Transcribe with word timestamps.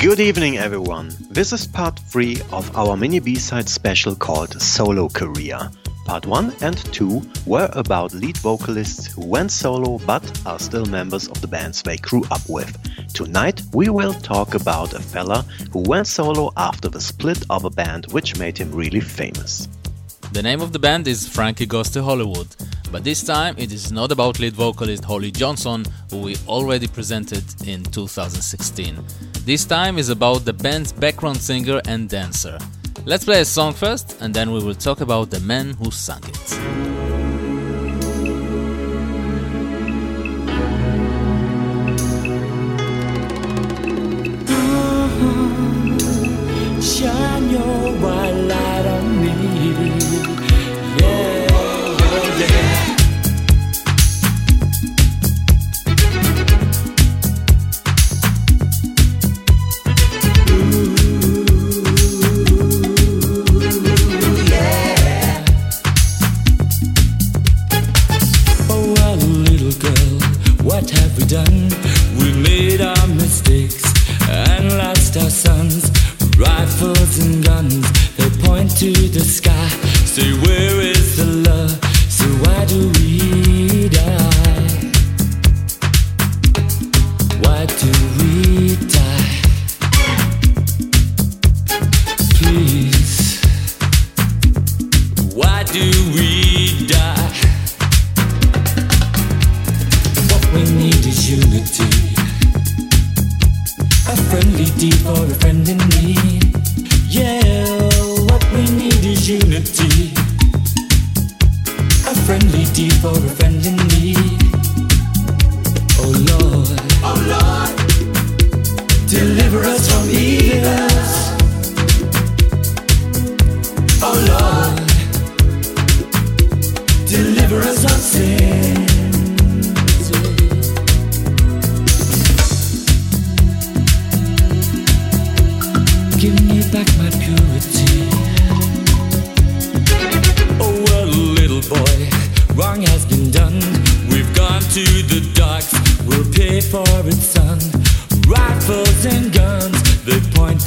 Good 0.00 0.18
evening, 0.18 0.56
everyone. 0.56 1.14
This 1.28 1.52
is 1.52 1.66
part 1.66 1.98
3 1.98 2.40
of 2.52 2.74
our 2.74 2.96
mini 2.96 3.18
B-side 3.18 3.68
special 3.68 4.16
called 4.16 4.58
Solo 4.58 5.10
Career. 5.10 5.70
Part 6.06 6.24
1 6.24 6.54
and 6.62 6.78
2 6.94 7.20
were 7.44 7.68
about 7.74 8.14
lead 8.14 8.38
vocalists 8.38 9.08
who 9.08 9.26
went 9.26 9.52
solo 9.52 9.98
but 10.06 10.24
are 10.46 10.58
still 10.58 10.86
members 10.86 11.28
of 11.28 11.42
the 11.42 11.48
bands 11.48 11.82
they 11.82 11.98
grew 11.98 12.22
up 12.30 12.40
with. 12.48 12.74
Tonight 13.12 13.60
we 13.74 13.90
will 13.90 14.14
talk 14.14 14.54
about 14.54 14.94
a 14.94 15.00
fella 15.00 15.44
who 15.70 15.80
went 15.80 16.06
solo 16.06 16.50
after 16.56 16.88
the 16.88 17.00
split 17.02 17.44
of 17.50 17.66
a 17.66 17.70
band 17.70 18.06
which 18.10 18.38
made 18.38 18.56
him 18.56 18.74
really 18.74 19.00
famous. 19.00 19.68
The 20.32 20.42
name 20.42 20.62
of 20.62 20.72
the 20.72 20.78
band 20.78 21.08
is 21.08 21.28
Frankie 21.28 21.66
Goes 21.66 21.90
to 21.90 22.02
Hollywood, 22.02 22.48
but 22.90 23.04
this 23.04 23.22
time 23.22 23.54
it 23.58 23.72
is 23.72 23.92
not 23.92 24.12
about 24.12 24.38
lead 24.38 24.54
vocalist 24.54 25.04
Holly 25.04 25.30
Johnson, 25.30 25.84
who 26.10 26.18
we 26.18 26.36
already 26.48 26.86
presented 26.86 27.44
in 27.66 27.82
2016. 27.84 28.98
This 29.44 29.64
time 29.64 29.98
is 29.98 30.08
about 30.08 30.44
the 30.44 30.52
band's 30.52 30.92
background 30.92 31.36
singer 31.36 31.80
and 31.86 32.08
dancer. 32.08 32.58
Let's 33.06 33.24
play 33.24 33.40
a 33.40 33.44
song 33.44 33.72
first, 33.72 34.20
and 34.20 34.34
then 34.34 34.52
we 34.52 34.62
will 34.62 34.74
talk 34.74 35.00
about 35.00 35.30
the 35.30 35.40
man 35.40 35.74
who 35.74 35.90
sang 35.90 36.22
it. 36.24 36.60
All 47.52 47.92
the 47.92 48.04
world, 48.04 48.39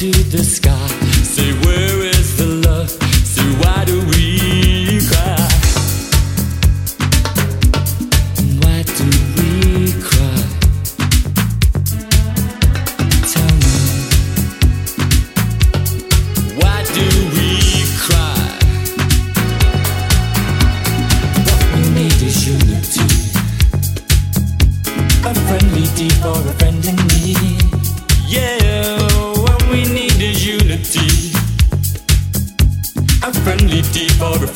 got 0.00 0.30
the 0.30 0.44
strength 0.44 1.17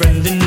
to 0.03 0.09
mend 0.23 0.42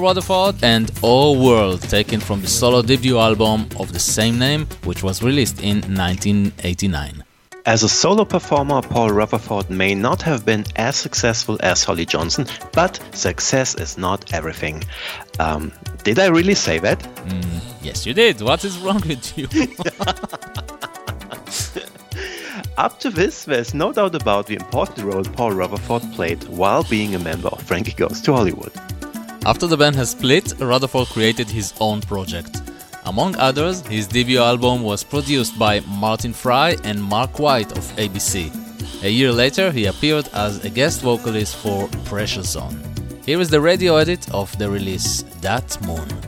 Rutherford 0.00 0.62
and 0.62 0.90
All 1.02 1.42
World, 1.42 1.82
taken 1.82 2.20
from 2.20 2.40
the 2.40 2.46
solo 2.46 2.82
debut 2.82 3.18
album 3.18 3.68
of 3.78 3.92
the 3.92 3.98
same 3.98 4.38
name, 4.38 4.66
which 4.84 5.02
was 5.02 5.22
released 5.22 5.60
in 5.62 5.80
1989. 5.94 7.24
As 7.66 7.82
a 7.82 7.88
solo 7.88 8.24
performer, 8.24 8.80
Paul 8.80 9.10
Rutherford 9.10 9.68
may 9.68 9.94
not 9.94 10.22
have 10.22 10.46
been 10.46 10.64
as 10.76 10.96
successful 10.96 11.58
as 11.60 11.84
Holly 11.84 12.06
Johnson, 12.06 12.46
but 12.72 12.98
success 13.12 13.74
is 13.74 13.98
not 13.98 14.32
everything. 14.32 14.82
Um, 15.38 15.70
did 16.02 16.18
I 16.18 16.28
really 16.28 16.54
say 16.54 16.78
that? 16.78 17.00
Mm, 17.26 17.60
yes, 17.82 18.06
you 18.06 18.14
did. 18.14 18.40
What 18.40 18.64
is 18.64 18.78
wrong 18.78 19.02
with 19.06 19.36
you? 19.36 19.48
Up 22.78 22.98
to 23.00 23.10
this, 23.10 23.44
there's 23.44 23.74
no 23.74 23.92
doubt 23.92 24.14
about 24.14 24.46
the 24.46 24.54
important 24.54 25.04
role 25.04 25.24
Paul 25.24 25.52
Rutherford 25.52 26.02
played 26.14 26.42
while 26.44 26.84
being 26.84 27.14
a 27.14 27.18
member 27.18 27.48
of 27.48 27.62
Frankie 27.62 27.92
Goes 27.92 28.22
to 28.22 28.32
Hollywood. 28.32 28.72
After 29.48 29.66
the 29.66 29.78
band 29.78 29.96
has 29.96 30.10
split, 30.10 30.52
Rutherford 30.58 31.08
created 31.08 31.48
his 31.48 31.72
own 31.80 32.02
project. 32.02 32.60
Among 33.06 33.34
others, 33.36 33.80
his 33.86 34.06
debut 34.06 34.40
album 34.40 34.82
was 34.82 35.02
produced 35.02 35.58
by 35.58 35.80
Martin 35.88 36.34
Fry 36.34 36.76
and 36.84 37.02
Mark 37.02 37.38
White 37.38 37.72
of 37.72 37.84
ABC. 37.96 38.52
A 39.02 39.08
year 39.08 39.32
later, 39.32 39.70
he 39.70 39.86
appeared 39.86 40.28
as 40.34 40.62
a 40.66 40.68
guest 40.68 41.00
vocalist 41.00 41.56
for 41.56 41.88
Pressure 42.04 42.42
Zone. 42.42 42.78
Here 43.24 43.40
is 43.40 43.48
the 43.48 43.62
radio 43.62 43.96
edit 43.96 44.30
of 44.34 44.54
the 44.58 44.68
release, 44.68 45.22
That 45.40 45.80
Moon. 45.86 46.27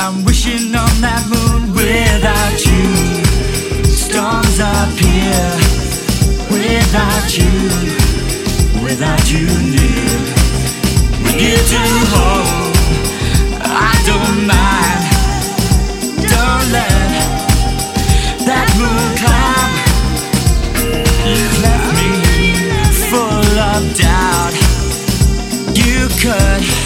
I'm 0.00 0.24
wishing 0.24 0.76
on 0.76 0.94
that 1.02 1.26
moon 1.26 1.74
without 1.74 2.54
you. 2.62 2.86
Storms 3.82 4.62
appear 4.62 5.42
without 6.54 7.26
you, 7.34 7.50
without 8.80 9.26
you 9.26 9.42
near. 9.74 10.14
We 11.26 11.34
get 11.34 11.58
to 11.74 11.82
hold, 12.14 12.78
I 13.58 13.90
don't 14.06 14.46
mind. 14.46 15.02
Don't 16.30 16.66
let 16.70 17.10
that 18.46 18.70
moon 18.78 19.18
climb. 19.18 19.72
You've 21.26 21.58
left 21.66 21.90
me 21.98 22.10
full 23.10 23.58
of 23.74 23.82
doubt. 23.98 24.54
You 25.74 26.06
could. 26.22 26.77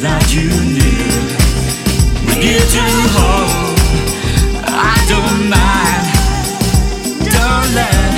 That 0.00 0.32
you 0.32 0.48
knew. 0.48 1.06
With 2.26 2.42
you 2.44 2.58
to 2.58 2.84
hold, 3.14 3.78
I 4.64 4.96
don't 5.10 5.40
mind. 5.50 6.06
Don't 7.34 7.70
let 7.74 8.14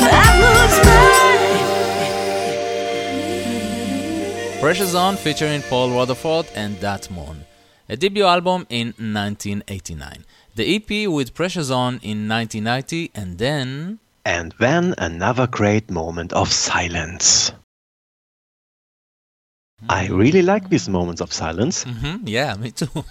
that 0.00 0.32
lose 0.42 0.78
me. 4.54 4.60
Pressure 4.60 4.86
Zone 4.86 5.16
featuring 5.16 5.62
Paul 5.62 5.90
Rutherford 5.90 6.46
and 6.54 6.80
Dat 6.80 7.10
Moon. 7.10 7.44
A 7.88 7.96
debut 7.96 8.24
album 8.24 8.66
in 8.70 8.94
1989. 8.98 10.24
The 10.54 10.76
EP 10.76 11.08
with 11.08 11.34
Pressure 11.34 11.62
Zone 11.62 12.00
in 12.02 12.28
1990 12.28 13.10
and 13.14 13.38
then. 13.38 13.98
And 14.24 14.54
then 14.58 14.94
another 14.96 15.46
great 15.46 15.90
moment 15.90 16.32
of 16.32 16.50
silence. 16.50 17.52
I 19.88 20.06
really 20.08 20.40
like 20.40 20.70
these 20.70 20.88
moments 20.88 21.20
of 21.20 21.32
silence. 21.32 21.84
Mm-hmm. 21.84 22.26
Yeah, 22.26 22.54
me 22.56 22.70
too. 22.70 22.88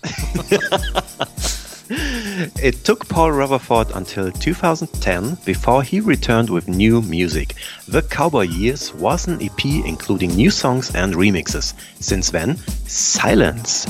it 2.60 2.84
took 2.84 3.08
Paul 3.08 3.32
Rutherford 3.34 3.92
until 3.94 4.32
2010 4.32 5.38
before 5.46 5.84
he 5.84 6.00
returned 6.00 6.50
with 6.50 6.68
new 6.68 7.04
music. 7.04 7.54
The 7.88 8.02
Cowboy 8.02 8.48
Years 8.48 8.92
was 8.96 9.28
an 9.28 9.40
EP 9.44 9.64
including 9.64 10.32
new 10.32 10.50
songs 10.50 10.94
and 10.96 11.14
remixes. 11.14 11.76
Since 12.02 12.32
then, 12.32 12.58
silence. 12.88 13.86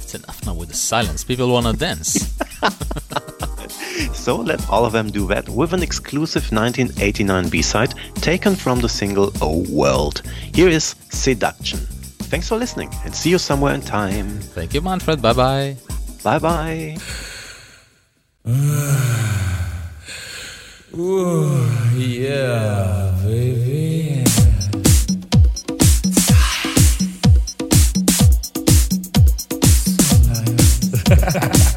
It's 0.00 0.14
enough 0.14 0.46
now 0.46 0.54
with 0.54 0.68
the 0.68 0.76
silence. 0.76 1.24
People 1.24 1.50
wanna 1.50 1.72
dance. 1.72 2.38
so 4.12 4.36
let 4.36 4.68
all 4.68 4.84
of 4.84 4.92
them 4.92 5.10
do 5.10 5.26
that 5.28 5.48
with 5.48 5.72
an 5.72 5.82
exclusive 5.82 6.50
1989 6.52 7.48
B-side 7.48 7.94
taken 8.16 8.54
from 8.56 8.80
the 8.80 8.88
single 8.88 9.32
Oh 9.40 9.64
World. 9.70 10.22
Here 10.54 10.68
is 10.68 10.94
Seduction. 11.10 11.78
Thanks 12.30 12.48
for 12.48 12.56
listening 12.56 12.90
and 13.04 13.14
see 13.14 13.30
you 13.30 13.38
somewhere 13.38 13.74
in 13.74 13.82
time. 13.82 14.28
Thank 14.54 14.74
you, 14.74 14.80
Manfred. 14.80 15.20
Bye 15.20 15.32
bye. 15.32 15.76
Bye 16.22 16.38
bye. 16.38 16.96
Ooh, 20.94 21.68
yeah, 21.96 23.18
baby. 23.24 24.24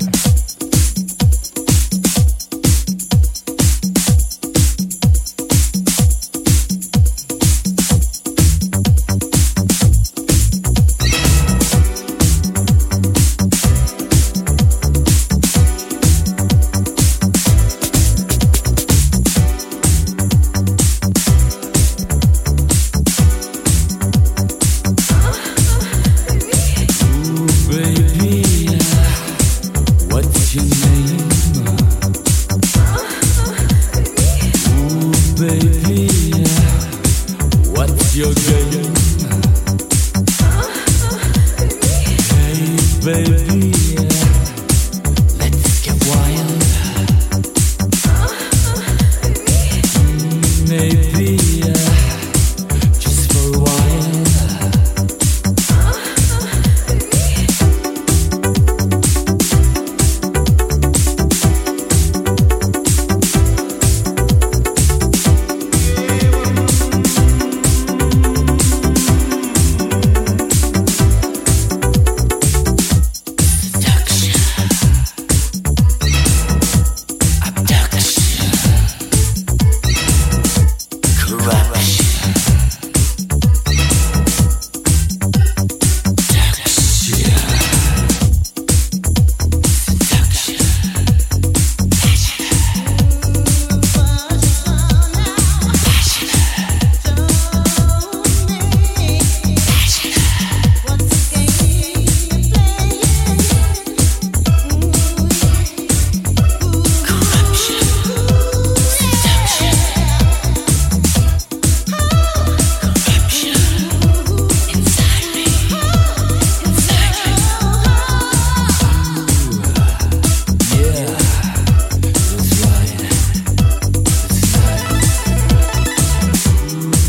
Correct. 43.06 44.15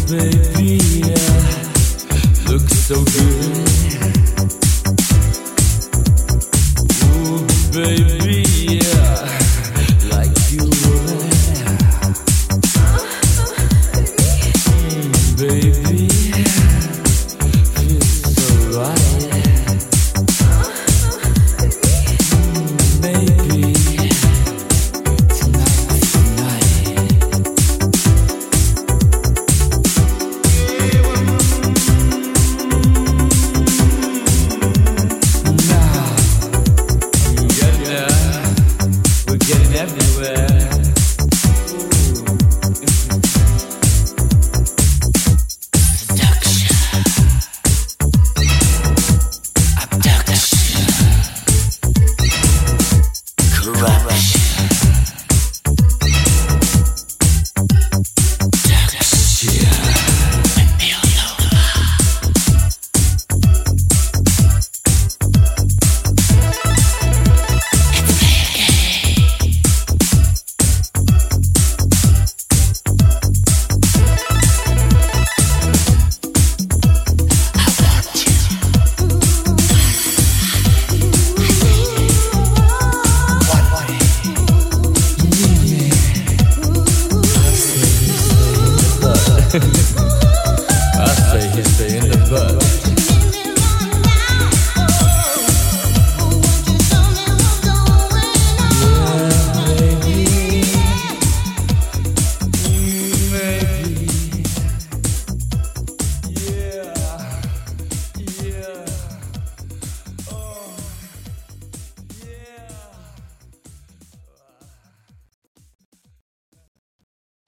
baby, 0.08 0.78
yeah. 1.00 1.14
Looks 2.48 2.78
so 2.78 3.04
good. 3.04 3.35